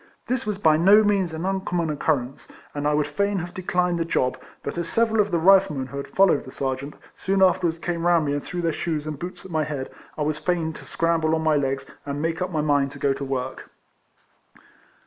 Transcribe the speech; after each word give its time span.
This 0.25 0.47
was 0.47 0.57
by 0.57 0.77
no 0.77 1.03
means 1.03 1.31
an 1.31 1.45
uncommon 1.45 1.91
occurrence, 1.91 2.47
and 2.73 2.87
I 2.87 2.89
RIFLEMAN 2.89 2.93
HARRIS. 2.93 2.95
bl 2.95 2.97
would 2.97 3.07
fain 3.07 3.37
have 3.37 3.53
declined 3.53 3.99
the 3.99 4.03
job, 4.05 4.37
but 4.63 4.75
as 4.75 4.89
several 4.89 5.21
of 5.21 5.29
the 5.29 5.37
Riflemen 5.37 5.89
who 5.89 5.97
had 5.97 6.07
followed 6.07 6.43
the 6.43 6.51
Serjeant, 6.51 6.95
soon 7.13 7.43
afterwards 7.43 7.77
came 7.77 8.07
round 8.07 8.25
me 8.25 8.33
and 8.33 8.43
threw 8.43 8.63
their 8.63 8.73
shoes 8.73 9.05
and 9.05 9.19
boots 9.19 9.45
at 9.45 9.51
my 9.51 9.63
head, 9.63 9.91
I 10.17 10.23
was 10.23 10.39
fain 10.39 10.73
to 10.73 10.85
scramble 10.85 11.35
on 11.35 11.43
my 11.43 11.55
legs, 11.55 11.85
and 12.03 12.19
make 12.19 12.41
up 12.41 12.49
my 12.49 12.61
mind 12.61 12.89
to 12.93 12.97
go 12.97 13.13
to 13.13 13.23
work. 13.23 13.69